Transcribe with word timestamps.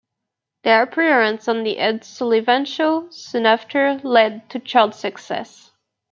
Their 0.63 0.81
appearance 0.81 1.47
on 1.47 1.61
"The 1.61 1.77
Ed 1.77 2.03
Sullivan 2.03 2.65
Show" 2.65 3.11
soon 3.11 3.45
after 3.45 3.99
led 4.03 4.49
to 4.49 4.57
chart 4.57 4.95
success. 4.95 5.73